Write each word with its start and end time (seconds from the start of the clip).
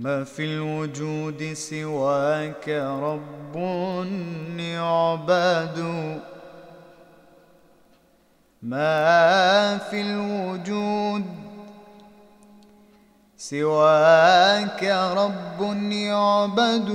ما 0.00 0.24
في 0.24 0.44
الوجود 0.44 1.52
سواك 1.52 2.68
رب 2.68 3.56
يعبد 4.58 5.78
ما 8.62 9.78
في 9.90 10.00
الوجود 10.00 11.24
سواك 13.36 14.84
رب 15.16 15.92
يعبد 15.92 16.88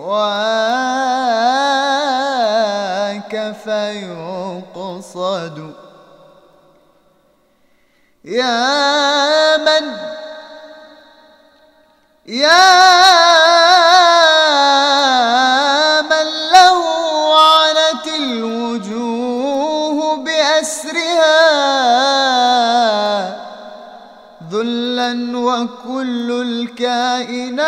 فيقصد. 3.63 5.57
يا 8.25 9.57
من؟ 9.57 9.97
يا 12.25 12.71
من 16.01 16.27
له 16.53 16.83
عنت 17.39 18.07
الوجوه 18.07 19.97
بأسرها 20.15 22.10
ذلا 24.51 25.37
وكل 25.37 26.29
الكائنات 26.41 27.61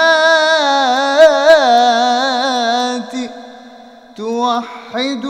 توحد 4.16 5.26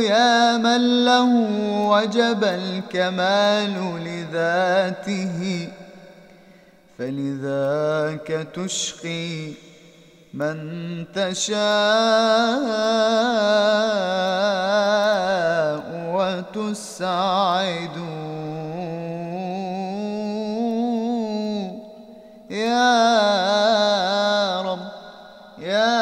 يا 0.00 0.56
من 0.56 1.04
له 1.04 1.30
وجب 1.90 2.44
الكمال 2.44 3.74
لذاته 4.04 5.68
فلذاك 6.98 8.46
تشقي 8.54 9.52
من 10.34 10.56
تشاء 11.14 11.54
وتسعد 16.14 17.98
يا 22.54 24.50
رب 24.62 24.78
يا 25.58 25.94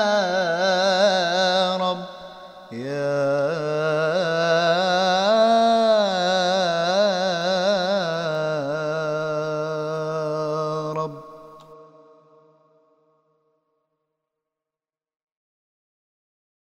رب 1.77 2.05
يا 2.73 3.79
رب 3.79 3.82